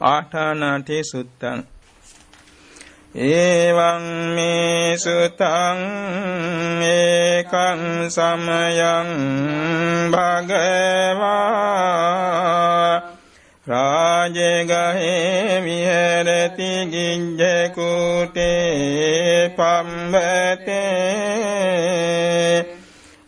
[0.00, 1.60] ආඨානාටි සුත්තං।
[3.16, 4.04] එවං
[4.34, 5.80] මේ සුතං
[6.82, 9.08] ඒකං සමයං
[10.10, 11.48] භගවා।
[13.66, 17.42] රාජගහේ විහෙරති ගිජ්ජ
[17.74, 20.98] කුටේ පම්බතේ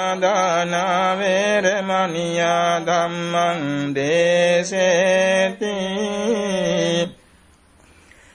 [0.05, 5.73] අදින්නාදානා වේරමණියා ධම්මං දේසේති.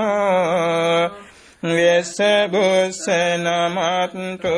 [1.62, 3.04] වෙස්සබුස්ස
[3.38, 4.56] නමත්තු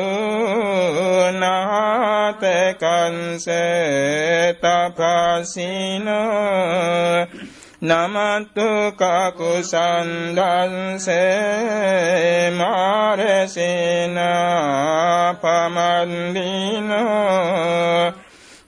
[1.34, 3.46] නාතකන්ස
[4.62, 6.06] තපසින
[7.82, 11.06] නමත්තු කකුසන්දන්ස
[12.54, 14.14] මාරසේන
[15.42, 17.02] පමන්දිනෝ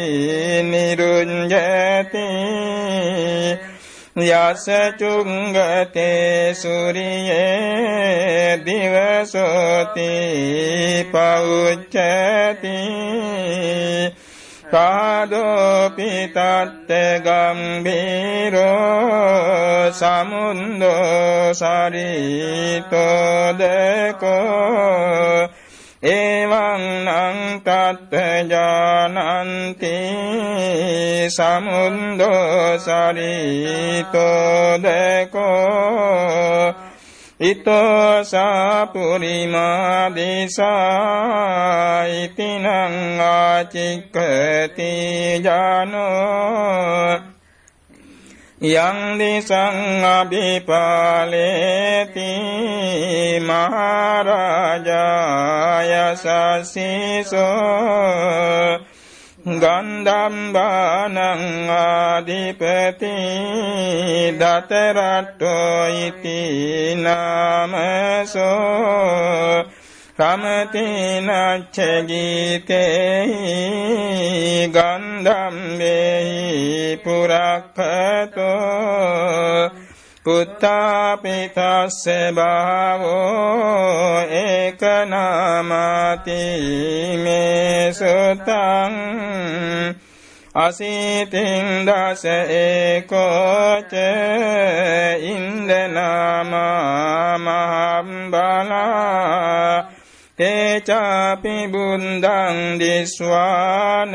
[0.63, 2.28] නිරුඤ්ජති
[4.13, 4.65] යස
[5.00, 7.39] චුංගතේ සූරියේ
[8.60, 10.10] දිවසෝති
[11.12, 12.75] පෞච්චති
[14.65, 16.89] පාදෝපි තත්ත
[17.24, 18.68] ගම්බීරෝ
[19.91, 22.91] සමුන්දෝ සරිතෝදකෝ
[26.03, 28.13] එවං නං තත්ත
[28.50, 29.93] ජානන්ති
[31.29, 33.43] සමුන්දෝ සරිතෝදකෝ
[37.41, 42.65] ඉතෝ සාපුරිමා දේශා ඉතිනං
[43.22, 44.89] ආචික්කති
[45.43, 47.31] ජානෝ
[48.62, 50.70] යං දිසං අභිපාලේති
[53.41, 54.94] මහරජාය
[56.15, 57.41] සසිසෝ
[59.44, 61.18] ගන්ධම්බානං
[61.72, 63.15] ආදිපති
[64.38, 66.39] දතරට්ටෝ ඉති
[66.96, 68.51] නාමසෝ
[70.22, 73.56] රමතිනච්ච ගීතේහි
[74.75, 76.40] ගන්ධම්බේහි
[77.04, 78.51] පුරක්ඛතෝ
[80.25, 82.01] පුත්තාපිතස්ස
[82.36, 86.42] භාවෝ ඒකනාමති
[87.24, 88.94] මේ සුතං
[90.58, 93.94] අසීතින් දස ඒකෝච
[95.25, 98.82] ඉන්දනාමා මහම්බලා
[100.42, 104.14] තේචාපි බුන්දං දිස්වාන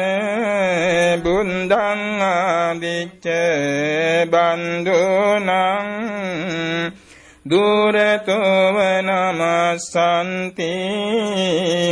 [1.23, 3.27] බුන්දං ආදිච්ච
[4.27, 5.51] බන්දුනං
[7.47, 10.73] දුරතෝව නමස්සන්ති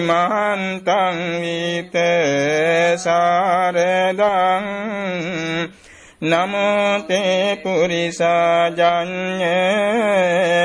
[0.03, 1.97] මහන්තං විත
[2.99, 4.67] සාරදං
[6.25, 9.45] නමෝතේ පුරිසාජඤ්ඤ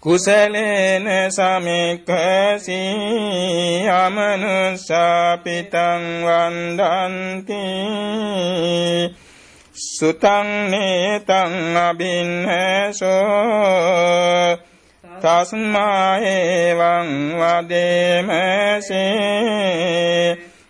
[0.00, 2.80] කුසලේන සමික්ඛසී
[3.94, 5.74] අමනුස්සපිතං
[6.24, 7.64] වන්දන්ති
[9.76, 13.10] සුතං නේතං අබින්නසෝ
[15.22, 17.08] තස්මා එවං
[17.40, 19.00] වදේමසේ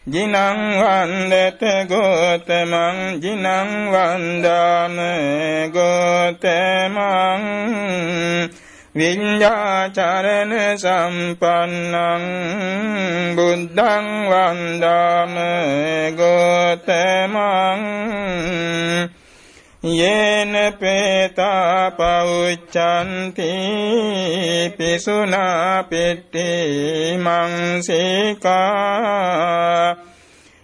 [0.07, 0.35] ජිනං
[0.81, 3.47] වන්දත ගෝතමං ජිනං
[3.93, 4.97] වන්දාම
[5.75, 7.45] ගෝතමං
[8.95, 12.25] විඤ්ඤාචරණ සම්පන්නං
[13.37, 15.35] බුද්ධං වන්දාම
[16.19, 17.83] ගෝතමං
[19.83, 23.53] යේන පේතා පෞච්ඡන්ති
[24.79, 28.51] පිසුනා පිට්ටි මංසිකා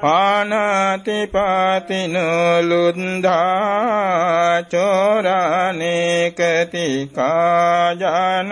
[0.00, 8.46] පානාති පාතිනෝ ලුන්ධා චෝරානේකති කාජනා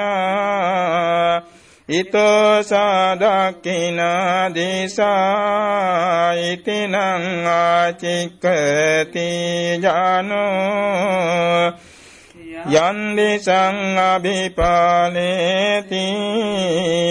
[1.89, 6.95] ඉතෝ සාදක්කිනා දිසා ඉතිනං
[7.47, 9.27] ආචික්කති
[9.83, 11.73] ජානෝ
[12.67, 16.05] යන්දිසං අභිපාලේති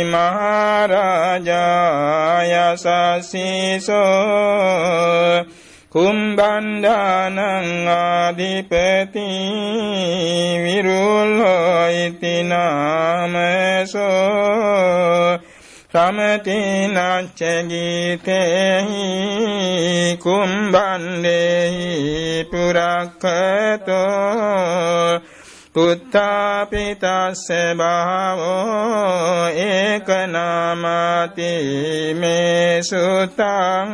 [0.06, 4.04] මහරජාය සසිසෝ
[5.94, 7.38] කුම්බණ්ඩානං
[7.88, 9.26] ආදිපති
[10.64, 13.44] විරුල්ලෝ ඉති නාමසෝ
[15.94, 19.04] සමතිනච්ච ගීතේහි
[20.18, 21.92] කුම්බණ්ඩේහි
[22.52, 23.94] පුරක්ඛතෝ
[25.74, 27.46] පුත්තාපිතස්ස
[27.78, 31.54] භාවෝ ඒකනාමති
[32.16, 33.94] මේ සුතං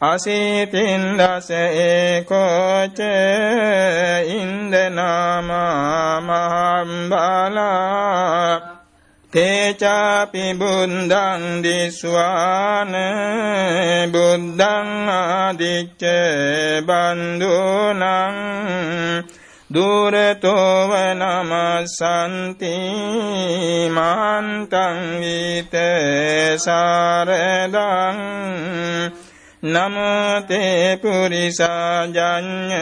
[0.00, 2.98] අසීතින් දස ඒකෝච
[4.32, 7.60] ඉන්දනාමා මහම්බලා
[9.32, 12.94] තේචාපි බුද්ධං දිස්වාන
[14.10, 16.02] බුද්ධං ආදිච්ච
[16.82, 18.04] බන්දුනං
[19.70, 22.76] දුරතෝව නමසන්ති
[23.90, 25.74] මහන්තං විත
[26.58, 28.18] සාරදං
[29.62, 32.80] නමෝතේ පුරිසාජඤ්ඤ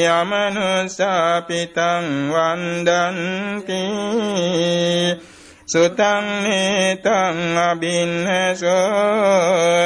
[0.08, 3.82] අමනුසාපිතං වන්දන්ති.
[5.68, 8.74] සුතං නේතං අබින්නසෝ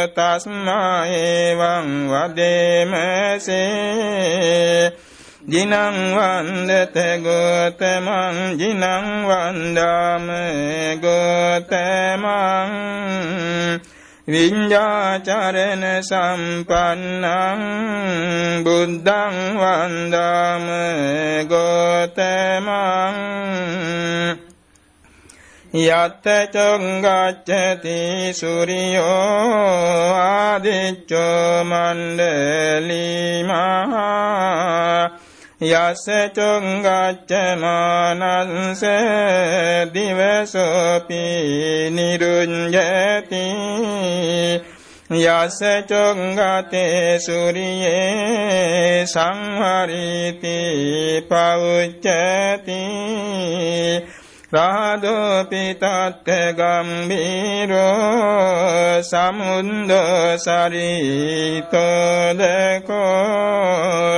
[0.09, 3.59] තස්මා එවං වදේමසේ.
[5.49, 8.85] ජිනං වන්දත ගෝතමං ජිනං
[9.29, 10.29] වන්දාම
[11.01, 12.73] ගෝතමං.
[14.29, 17.63] විඤ්ඤාචරණ සම්පන්නං
[18.65, 20.67] බුද්ධං වන්දාම
[21.49, 23.17] ගෝතමං.
[25.75, 27.99] යත්ත චංගච්ඡති
[28.33, 32.49] සූර්යෝ ආදිච්චෝ මණ්ඩලිමා
[35.61, 37.23] යස චොංගච්චමානන්ස
[39.93, 41.25] දිවසෝපි
[41.91, 43.47] නිරුඤ්ජති
[45.11, 50.59] යස චොංගතේ සූරියේ සංහරිති
[51.29, 52.83] පවුච්චති
[54.53, 57.83] රාදෝපිතත්ත ගම්බීරෝ
[59.03, 59.91] සමුන්ද
[60.39, 61.69] සරිතෝදකෝ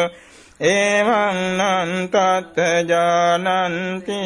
[0.02, 0.19] එවං
[0.60, 2.16] නන්තත්
[2.86, 4.20] ජානන්ති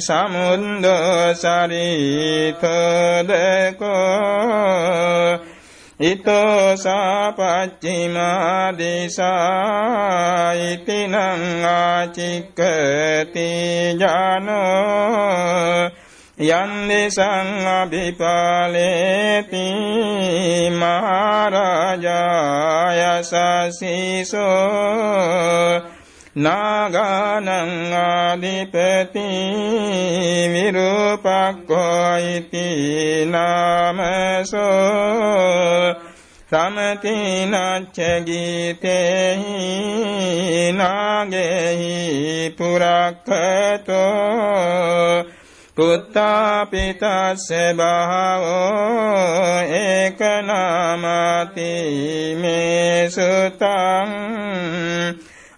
[0.00, 0.86] සමුන්ද
[1.34, 2.64] සරිතදකෝ
[6.00, 11.14] ඉතෝ සාපච්චිමා දිසා ඉතිනං
[11.66, 13.48] ආචික්කති
[14.00, 15.90] ජානෝ
[16.38, 19.66] යන්දෙසං අභිපාලේති
[20.72, 21.54] මහරජායසසීසෝ
[26.36, 27.48] නාගානං
[27.94, 29.26] ආදිපති
[30.54, 32.66] විරූපක්කෝ ඉති
[33.26, 34.64] නාමසෝ
[36.50, 39.62] සමතිනච්ච ගීතේහි
[40.72, 41.94] නාගෙහි
[42.58, 44.04] පුරක්කතෝ
[45.76, 51.70] පුත්තාපිතස්ස බහවෝ ඒකනාමති
[52.42, 54.10] මේ සුතං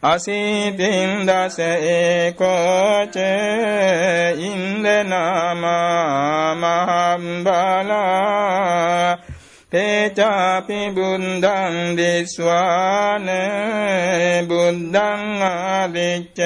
[0.05, 1.59] අසීතින් දස
[1.91, 3.17] ඒකෝච
[4.41, 5.85] ඉන්දනාමා
[6.57, 7.97] මහම්බලා
[9.73, 13.29] තේචාපි බුද්ධං දිස්වාන
[14.49, 16.39] බුද්ධං ආදිච්ච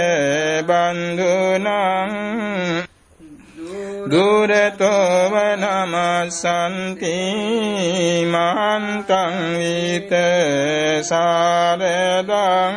[0.67, 1.67] බන්දුනං
[4.11, 7.19] දුරතෝව නමසන්ති
[8.27, 10.13] මහන්තං විත
[11.03, 12.77] සාරදං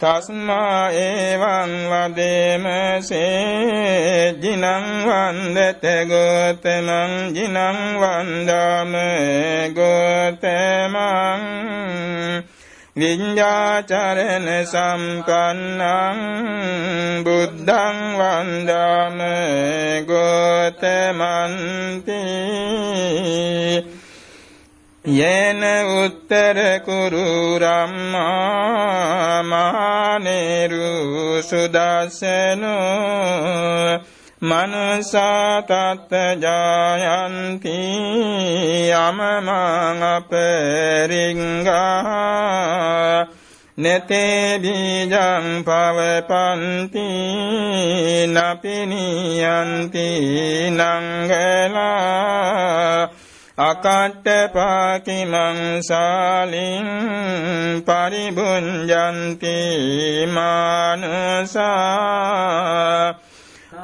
[0.00, 3.26] තස්මා එවං වදේමසේ
[4.40, 4.64] ජිනං
[5.04, 7.58] වන්දත ගෝතමං ජිනං
[8.00, 8.92] වන්දාම
[9.76, 11.44] ගෝතමං
[12.96, 16.18] විඤ්ඤාචරණ සම්පන්නං
[17.24, 19.18] බුද්ධං වන්දාම
[20.08, 22.24] ගෝතමන්ති
[25.04, 25.64] යේන
[25.96, 32.70] උත්තර කුරු රම්මා මහනේරු සුදස්සනෝ
[34.42, 37.78] මනසා තත්ත ජායන්ති
[38.90, 39.48] යමමං
[40.04, 41.70] අපරිංගා
[43.78, 47.08] නතේ බීජං පවපන්ති
[48.28, 50.08] නපිනියන්ති
[50.70, 51.80] නංගලා
[53.60, 56.86] අකට්ටපාකිමං සාලින්
[57.82, 59.56] පරිබුංජන්ති
[60.26, 61.70] මානසා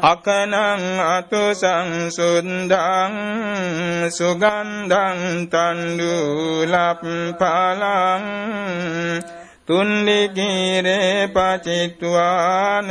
[0.03, 3.15] අකනං අතු සංසුන්දං
[4.11, 7.03] සුගන්ධං තණ්ඩුලප්
[7.35, 8.25] පලං
[9.69, 12.89] තුන්ලිගීරේ පචිත්වාන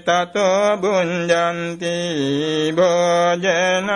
[0.00, 1.94] තතෝ බුඤ්ජන්ති
[2.72, 3.90] භෝජනං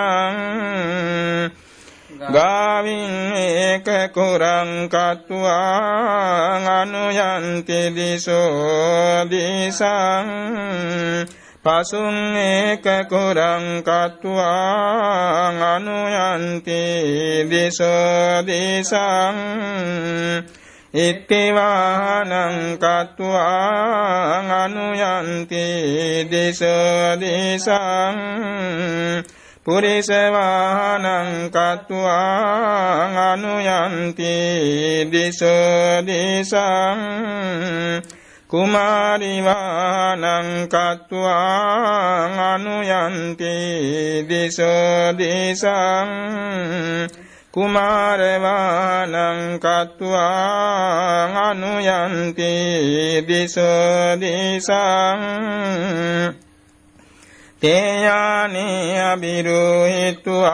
[2.27, 10.29] ගාවින් ඒක කුරං කତ୍වා අනුයන්ති දිසෝ දිසං
[11.65, 16.83] පසුන් ඒක කුරං කତ୍වා අනුයන්ති
[17.47, 19.39] දිසෝ දිසං
[20.95, 22.31] ඉත්තිවානංකත්වාං
[24.55, 25.67] අනුයන්ති
[26.31, 28.19] දිසදිසං
[29.67, 30.15] පුරිසවානංකත්වාං
[33.25, 34.35] අනුයන්ති
[35.11, 37.01] දිසදිසං
[38.49, 39.45] කුමාරිවානංකත්වාං
[42.47, 43.55] අනුයන්ති
[44.29, 46.11] දිසදිසං
[47.55, 52.51] දිසං කුමාර වාහනං කତ୍වා අනුයන්ති
[53.29, 55.23] දිසෝ දිසං
[57.63, 60.49] තේයානේ අබිරුහිත්වා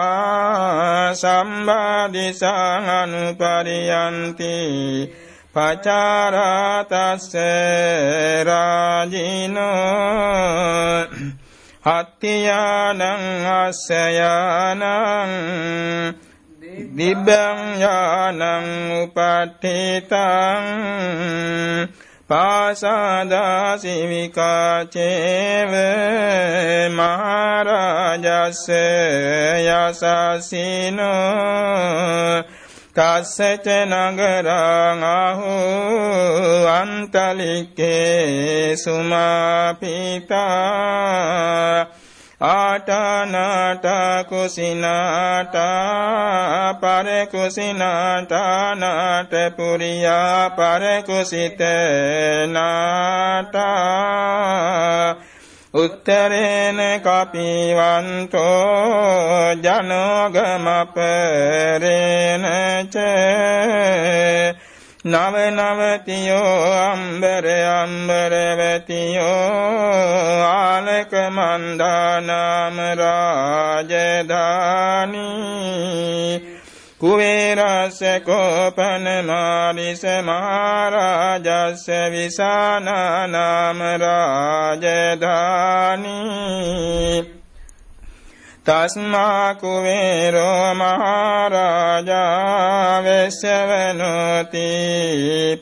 [1.14, 4.54] සම්බාධිසං අනුපරියන්ති
[5.54, 7.34] පචාරාතස්ස
[8.44, 9.70] රාජිනෝ
[11.84, 13.02] හත්තියානං
[13.46, 14.82] අස්සයානං
[16.70, 18.42] දිබ්බං යානං
[18.96, 20.64] උපට්ඨිතං
[22.30, 23.32] පාසාදාසිවිකාචේව
[26.92, 28.66] මහරජස්ස
[29.72, 31.10] යසසිනෝ
[32.92, 35.54] තස්සච නගරං අහු
[36.70, 38.16] අන්තලික්කේ
[38.76, 40.40] සුමාපිතා
[42.40, 43.84] ආටානාට
[44.28, 45.56] කුසිනාට
[46.80, 47.74] පරකුසිනාටානාට
[49.56, 51.60] පුරියා පරකුසිත
[52.48, 53.54] නාට
[55.74, 58.48] උත්තරේන කපිවන්තෝ
[59.56, 60.04] ජනෝගමපරේන
[62.88, 64.69] චේ
[65.02, 69.24] නව නවතියෝ අම්බර අම්බරවතියෝ
[70.44, 74.10] ආලක මන්දානාම රාජධානී
[77.00, 85.30] කුවේරස්ස කෝපන මාරිස මහරාජස්ස විසානානාම රාජධානී
[88.66, 92.10] තස්මා කුවේරෝ මහරජා
[93.04, 94.66] වෙස්සවනෝති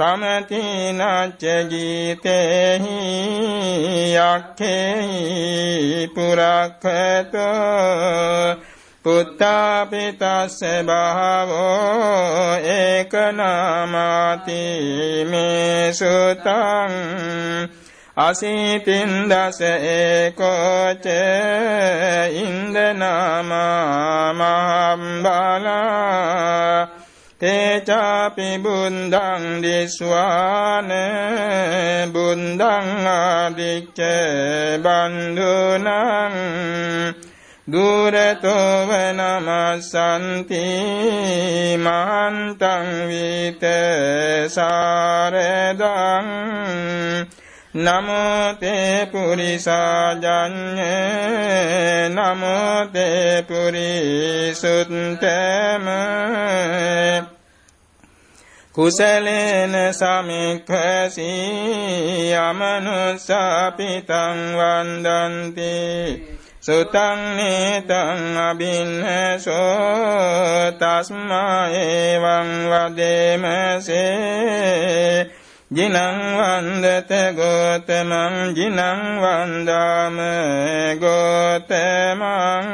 [0.00, 2.98] තමතිනච්ච ගීතේහි
[4.16, 5.24] යක්ඛේහි
[6.14, 7.50] පුරක්ඛතෝ
[9.04, 14.62] පුත්තාපිතස්ස භාවෝ ඒකනාමාති
[15.30, 16.94] මේ සුතං
[18.18, 19.60] අසීතින් දස
[19.90, 21.06] ඒකෝච
[22.38, 25.70] ඉන්දනාමා මහම්බලා
[27.40, 30.90] තේචාපි බුන්දං දිස්වාන
[32.12, 32.60] බුන්දං
[33.08, 33.98] ආදිච්ච
[34.76, 35.86] බන්දුනං
[37.68, 40.64] දුරතෝව නමස්සන්ති
[41.78, 43.64] මහන්තං විත
[44.50, 46.28] සාරදං
[47.76, 50.90] නමෝතේ පුරිසාජඤ්ඤ
[52.10, 55.24] නමෝතේ පුරිසුත්තම
[58.74, 61.26] කුසලේන සමික්ඛසී
[62.40, 65.74] අමනුස්සපිතං වන්දන්ති
[66.60, 69.58] සුතං නේතං අබින්නසෝ
[70.78, 74.00] තස්මා එවං වදේමසේ
[75.70, 75.96] ජිනං
[76.38, 78.80] වන්දත ගෝතමං ජිනං
[79.18, 80.18] වන්දාම
[81.00, 82.66] ගෝතමං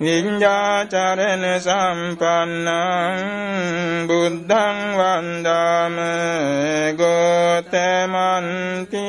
[0.00, 3.18] විඤ්ඤාචරණ සම්පන්නං
[4.06, 5.96] බුද්ධං වන්දාම
[7.00, 9.08] ගෝතමන්ති.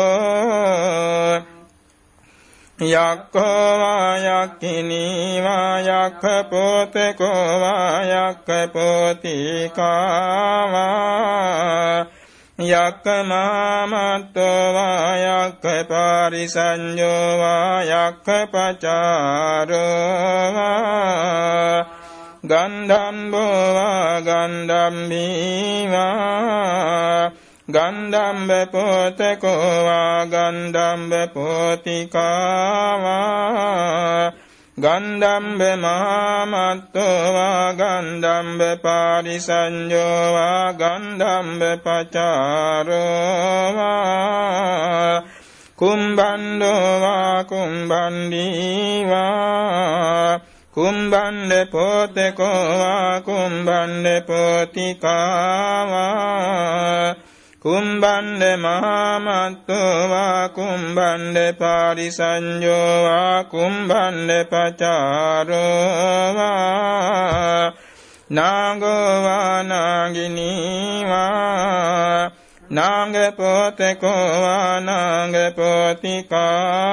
[2.78, 9.74] යක්ඛෝ වායක්ඛිනී වායක්ඛ පෝතකෝ වායක්ඛ පෝතිකාවා
[12.58, 19.74] යක්ඛ මාමත්තෝ වායක්ඛ පාරිසඤ්ඤෝ වායක්ඛ පචාරෝ
[20.54, 21.84] වා
[22.44, 26.04] ගන්ධම්බෝ වා ගන්ධම්බීවා
[27.68, 32.14] ගන්ධම්බ පෝතකෝ වා ගන්ධම්බ පෝතිකාවා
[34.78, 45.22] ගන්ධම්බ මහාමත්තෝ වා ගන්ධම්බ පාරිසංජෝ වා ගන්ධම්බ පචාරෝ වා
[45.78, 49.14] කුම්බණ්ඩෝ වා කුම්බණ්ඩීවා
[50.76, 55.14] කුම්බණ්ඩ පෝතකෝ වා කුම්බණ්ඩ පෝතිකාවා
[57.64, 67.72] කුම්බණ්ඩ මහාමත්තෝ වා කුම්බණ්ඩ පාරිසංජෝ වා කුම්බණ්ඩ පචාරෝ වා
[68.30, 72.30] නාගෝ වා නාගිනී වා
[72.70, 76.84] නාග පොතකෝ වා නාග පොතිකාවා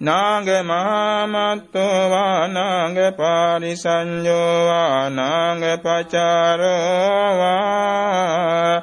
[0.00, 8.82] නාග මහාමත්තෝ වා නාග පාරිසංයෝ වා නාග පචාරෝ වා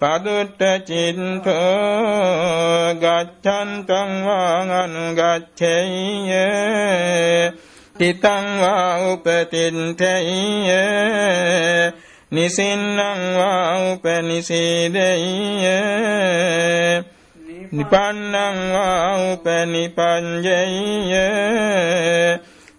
[0.00, 1.54] පදුට්ට චින්තෝ
[2.94, 6.32] ගච්ඡන්තං වා අනුගච්ඡෙය්‍ය
[7.96, 10.68] තිතං වා උපතින්ඨෙය්‍ය
[12.32, 15.64] නිසින්නං වා උපනිසීදෙය්‍ය
[17.72, 20.56] නිපන්නං වා උපනිපංජය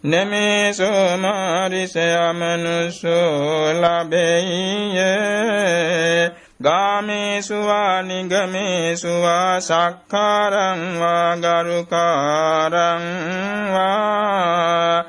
[0.03, 4.97] නමේසෝ මාරිස අමනුසෝ ලබෙය්‍ය.
[6.61, 13.05] ගාමේසු වා නිගමේසු වා සක්කාරං වා ගරුකාරං
[13.73, 15.03] වා.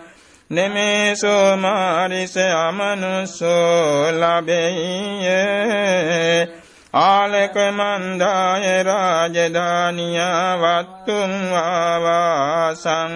[0.51, 5.27] නමේසෝ මාරිස අමනුසෝ ලබෙය්‍ය.
[6.95, 10.21] ආලක මන්දාය රාජධානිය
[10.61, 13.15] වත්තුම් වාවාසං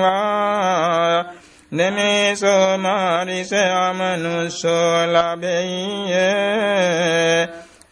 [0.00, 1.24] වා
[1.72, 6.12] නමේසෝ මාරිස අමනුස්සෝ ලබෙය්‍ය.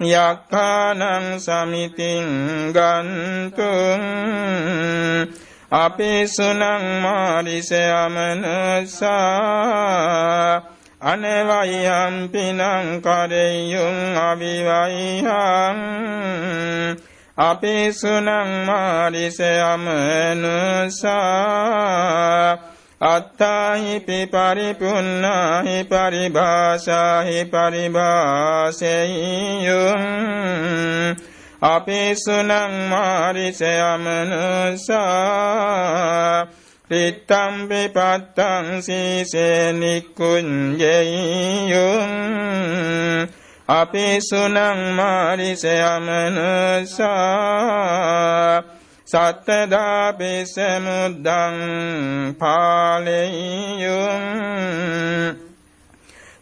[0.00, 2.28] යක්ඛානං සමිතින්
[2.72, 4.02] ගන්තුං
[5.72, 6.62] අපේ සුනං
[7.02, 9.12] මාරිස අමනුස්සා
[11.02, 12.62] අනවයම් පිනං
[13.02, 15.78] කරෙයුම් අවිවයිහං
[17.36, 18.28] අපේ සුනං
[18.62, 21.02] මාරිස අමනුසා
[23.00, 28.02] අත්තාහිපි පරිපුන්නාහි පරිභාෂාහි පරිභාසෙයුම්
[31.62, 32.52] අපේ සුනං
[36.92, 40.50] මාරිස අමනුසා තිත්තම්පි පත්තං සීසේ නික්කුංජෙයුම්
[43.68, 44.56] අපි සුනං
[44.96, 47.08] මාරිස යමනසා
[49.06, 54.22] සත්තදාපිස මුද්දං පාලෙයුම්.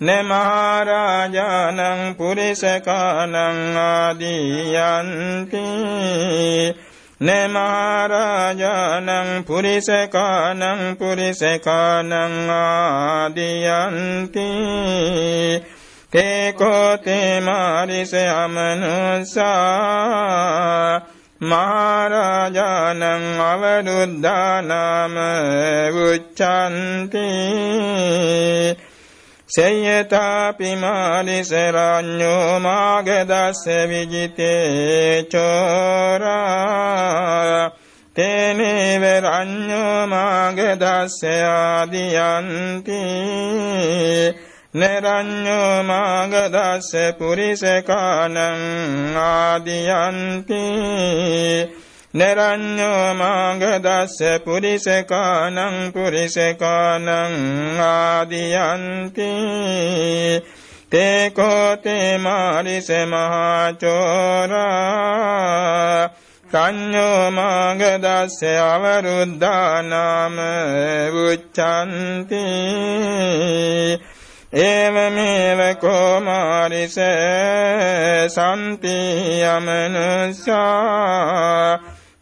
[0.01, 1.81] නමහරජානං
[2.15, 3.37] පුරිසකානං
[3.77, 5.67] ආදියන්ති.
[7.21, 9.11] නමහරජානං
[9.45, 10.63] පුරිසකානං
[10.99, 12.13] පුරිසකානං
[12.51, 14.49] ආදියන්ති.
[16.13, 19.49] තේකෝතේ මාරිස අමනුසා.
[21.41, 23.03] මහරජානං
[23.41, 25.17] අවරුද්ධානාම
[26.03, 27.27] උච්චන්ති
[29.49, 36.59] සේයතාපි මාලිසරඤ්ඤෝ මාගදස්ස විජිතේ චෝරා.
[38.17, 43.01] තේනේව රඤ්ඤෝ මාගදස්ස ආදියන්ති.
[44.75, 48.37] නරඤ්ඤෝ මාගදස්ස පුරිසකානං
[49.17, 50.61] ආදියන්ති.
[52.15, 55.59] නරඤ්ඤෝ මාගදස්ස පුරිසකානං
[55.93, 57.09] පුරිසකානං
[57.81, 59.31] ආදියන්ති.
[60.91, 64.69] තේ කෝතේ මාරිස මහචෝරා.
[66.47, 70.37] කඤ්ඤෝ මාගදස්ස අවරුද්ධානාම
[71.25, 72.45] උච්ඡන්ති
[74.53, 76.97] ඒවමේව කෝමාරිස
[78.29, 78.97] සම්පි
[79.45, 80.59] යමනුසා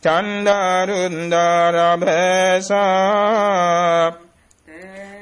[0.03, 1.07] චන්දාරුන්දාරභසා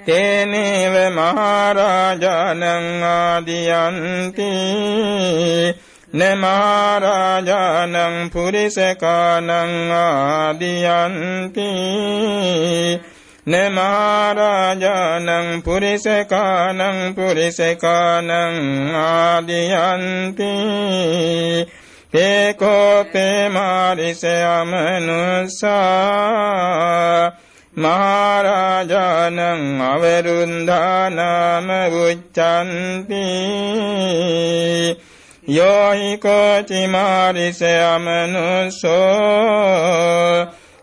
[0.06, 2.62] තේනේව මහරජානං
[3.04, 4.50] ආදියන්ති
[6.14, 7.96] නමහරජානං
[8.30, 9.50] පුරිසකානං
[9.94, 11.70] ආදියන්ති
[13.46, 15.28] නමාරාජානං
[15.62, 18.30] පුරිසකානං පුරිසකානං
[18.94, 20.52] ආදියන්ති.
[22.12, 25.72] තේකෝතේ මාරිස අමනුසා.
[27.76, 29.38] මහරජානං
[29.82, 31.68] අවරුන්ධානාම
[32.00, 33.24] උච්චන්ති
[35.48, 38.94] යෝහි කෝචි මාරිස අමනුසෝ.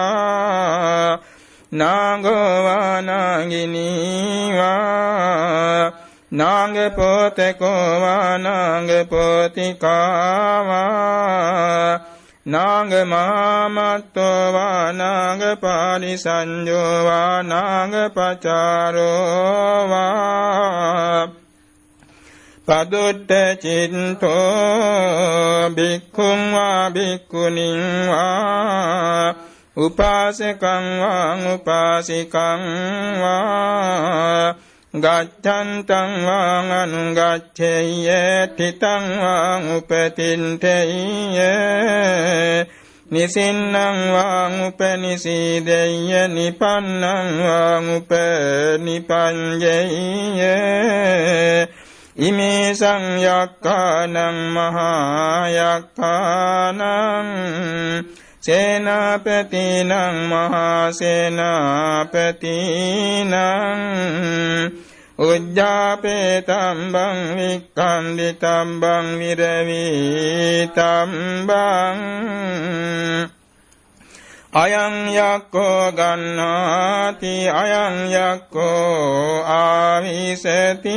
[1.71, 4.65] නාගෝවා නාගිනීවා
[6.31, 10.75] නාග පොතකෝවා නාග පොතිකාවා
[12.45, 21.44] නාග මාමත්තෝ වා නාග පාරිසංජෝ වා නාග පචාරෝ වා
[22.67, 24.39] පදුට්ට චින්තෝ
[25.69, 29.35] බික්ඛුං වා බික්ඛුනින් වා
[29.77, 32.63] උපාසකං වා උපාසිකං
[33.21, 34.55] වා
[34.93, 38.07] ගච්ඡන්තං වාං අනුගච්ඡේය
[38.57, 40.93] තිතං වාං උපතින්තේය
[43.11, 49.45] නිසින්නං වාං උපනිසීදෙය්‍ය නිපන්නං වාං උපනිපඤ්ඤේය
[52.15, 54.15] ඉමේ සංයක්ඛානං
[54.49, 56.79] මහා යක්ඛානං
[58.41, 59.91] සේනාපතිනං
[60.25, 61.75] මහා සේනාපතිනං
[65.19, 69.87] උජ්ජාපේ තම්බං වික්ඛන්දි තම්බං විරවි
[70.69, 71.99] තම්බං
[74.55, 77.31] අයං යක්ඛෝ ගන්නාති
[77.61, 80.93] අයං යක්ඛෝ ආවිසති.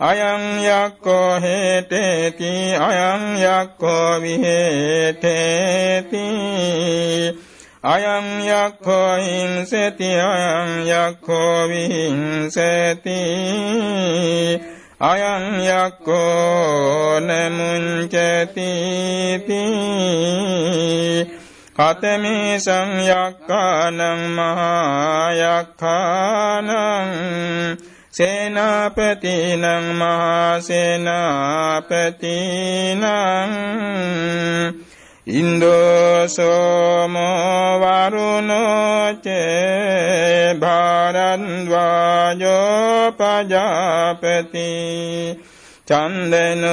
[0.00, 2.50] අයං යක්ඛෝ හේතේති
[2.86, 5.34] අයං යක්ඛෝ විහෙතේති.
[7.84, 13.20] අයං යක්ඛෝ හිංසති අයං යක්ඛෝ විහිංසති.
[15.00, 18.68] අයං යක්ඛෝ නමුංචති
[21.80, 24.00] කතමේ සංයක්ඛානං
[24.30, 26.70] මහා යක්ඛානං
[28.12, 29.64] සේනාපතිනං
[29.94, 31.44] මහා සේනාපතිනං
[35.34, 36.50] ඉන්දෝසෝමෝ
[37.80, 39.30] වරුණෝචේ
[40.60, 41.40] භාරද්වාජෝ
[43.12, 44.66] පජාපති
[45.90, 46.64] චන්දන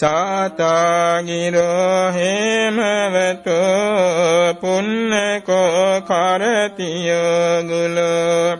[0.00, 8.58] සාතාගිරෝ හේමවතෝ පුන්නකෝ කරතියෝ ගුලෝ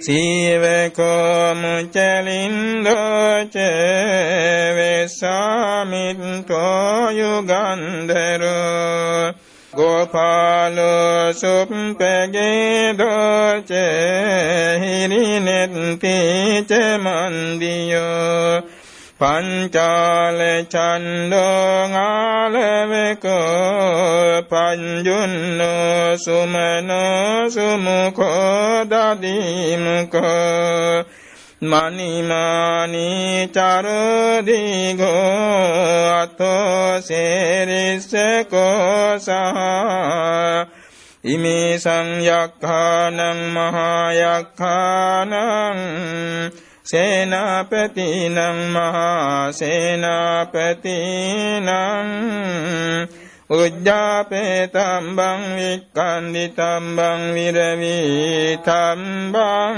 [0.00, 3.54] සීවකෝ මුචලින්දෝච
[4.76, 9.32] වෙසාමින්තෝ යුගන්ධරෝ
[9.72, 13.68] ගෝපාලෝ සුප්පගේ දෝච
[14.80, 18.75] හිරිනෙත්ති ච මන්දියෝ.
[19.20, 21.32] පංචාල චණ්ඩෝආලවකෝ
[24.50, 30.26] පංජුන්නෝ සුමනෝ සුමුඛෝ දදීමුඛෝ
[31.62, 35.06] මනිමානී චරදීගෝ
[36.12, 38.68] අතෝ සේරිස්සකෝ
[39.18, 39.30] සහ
[41.24, 45.32] ඉමේ සංයක්ඛානං මහායක්ඛානං
[46.86, 48.38] සේනාපතිනං
[48.72, 51.68] මහා සේනාපතිනං
[53.50, 59.76] උජ්ජාපේ තම්බං වික්ඛන්දි තම්බං විරවි තම්බං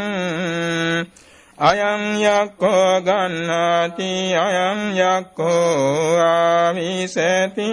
[1.59, 7.73] අයං යක්ඛෝ ගන්නාති අයං යක්ඛෝ ආවිසති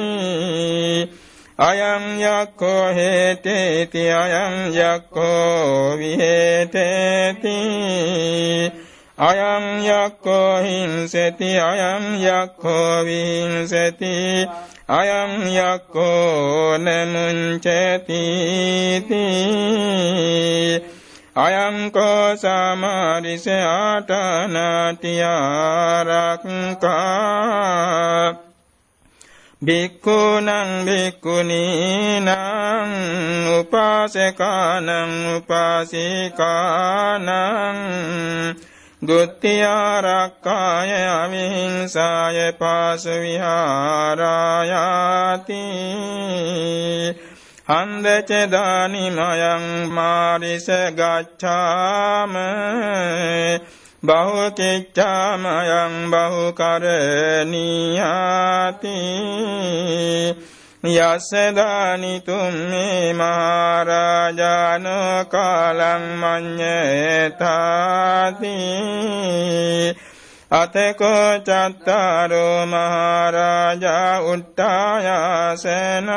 [1.59, 7.55] අයං යක්ඛෝ හේතේති අයං යක්ඛෝ විහෙතේති।
[9.17, 14.11] අයං යක්ඛෝ හිංසති අයං යක්ඛෝ විහිංසති
[14.89, 18.23] අයං යක්ඛෝ නමුංචති
[21.37, 24.75] අයං කෝ සමාරිස ආටනාතියාරක්කා
[29.61, 30.51] භික්ඛුනං
[30.85, 32.29] භික්ඛුනීනං
[33.55, 34.89] උපාසකානං
[35.35, 37.27] උපාසිකානං
[39.07, 43.61] දුත්තියාරක්කාය අවිහිංසාය පාසු විහාරායාති
[47.67, 52.33] හන්දචදානිමයං මාරිස ගච්ඡාම
[54.03, 56.59] බහුකිච්ඡාමයං බහුකරණීයාති
[60.87, 64.83] යස්සදානිතුම් මේ මහරජාන
[65.27, 67.55] කාලං මඤ්ඤේතාති.
[70.51, 76.07] අතකෝ චත්තාරෝ මහරජා උට්ටායාසන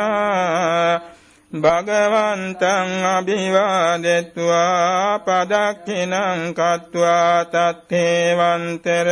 [1.52, 9.06] භගවන්තං අභිවාදෙත්වා පදක්ඛිනං කତ୍වා තත්තේවන්තර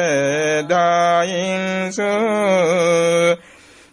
[0.68, 2.02] දායින්සු.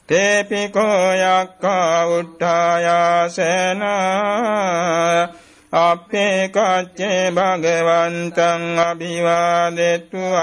[0.10, 3.82] තේපිකෝ යක්ඛා උට්ඨායාසන
[5.74, 10.34] අපේ කච්චේ භගවන්තං අභිවාදෙත්වා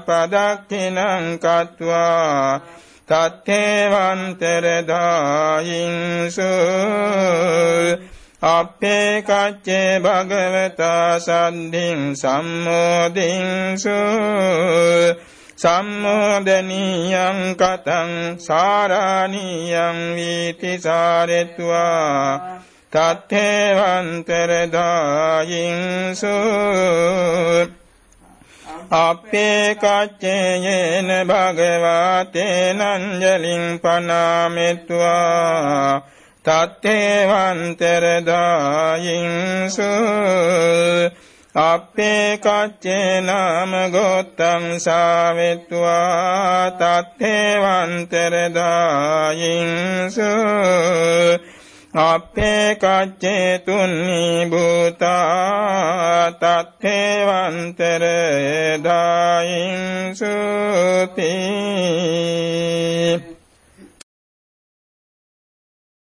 [0.00, 2.60] පදක්ඛිනං කତ୍වා
[3.08, 6.52] තත්තේවන්තර දායින්සු
[8.42, 13.98] අපේ කච්චේ භගවතා සද්ධින් සම්මෝදින්සු
[15.58, 26.36] සම්මෝදනීයං කතං සාරාණීයං වීති සාරෙත්වා තත්තේවන්තර දායින්සු
[28.92, 32.34] අපේ කච්චේයේන භගවතේනංජලින්
[33.80, 35.12] පනාමෙත්වා
[36.44, 39.90] තත්තේවන්තර දායින්සු
[41.58, 50.30] අපේ කච්චේ නාම ගෝත්තං සාවෙත්වා තත්තේවන්තර දායින්සු
[51.94, 58.04] අපේ කච්චේ තුන්නි භූතා තත්තේවන්තර
[58.84, 60.28] දායින්සුති